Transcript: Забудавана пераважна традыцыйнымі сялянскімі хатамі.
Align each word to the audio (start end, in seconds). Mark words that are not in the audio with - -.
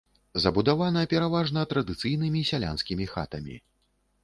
Забудавана 0.45 1.03
пераважна 1.11 1.67
традыцыйнымі 1.75 2.41
сялянскімі 2.51 3.11
хатамі. 3.15 3.55